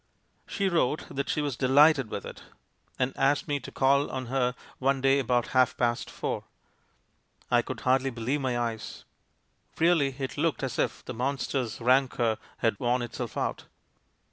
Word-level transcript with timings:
"She 0.47 0.67
WTote 0.67 1.15
that 1.15 1.29
she 1.29 1.41
was 1.41 1.55
'delighted 1.55 2.09
with 2.09 2.25
it/ 2.25 2.41
and 2.97 3.13
asked 3.15 3.47
me 3.47 3.59
to 3.59 3.71
call 3.71 4.09
on 4.09 4.25
her 4.33 4.55
one 4.79 4.99
dav 4.99 5.19
about 5.19 5.49
half 5.49 5.77
past 5.77 6.09
four. 6.09 6.45
I 7.51 7.61
could 7.61 7.81
hardly 7.81 8.09
believe 8.09 8.41
my 8.41 8.57
eyes. 8.57 9.05
Really, 9.79 10.15
it 10.17 10.39
looked 10.39 10.63
as 10.63 10.79
if 10.79 11.05
the 11.05 11.13
monster's 11.13 11.79
rancour 11.79 12.39
had 12.57 12.79
worn 12.79 13.03
itself 13.03 13.37
out. 13.37 13.65